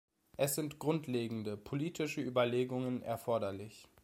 [0.35, 3.87] Es sind grundlegende politische Überlegungen erforderlich.